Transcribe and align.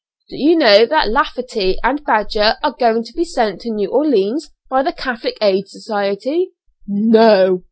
Do 0.31 0.35
you 0.35 0.55
know 0.57 0.87
that 0.87 1.09
Lafferty 1.11 1.77
and 1.83 2.03
Badger 2.03 2.55
are 2.63 2.73
going 2.79 3.03
to 3.03 3.13
be 3.13 3.23
sent 3.23 3.61
to 3.61 3.69
New 3.69 3.91
Orleans, 3.91 4.49
by 4.67 4.81
the 4.81 4.93
Catholic 4.93 5.37
Aid 5.43 5.67
Society?" 5.67 6.53
"No! 6.87 7.59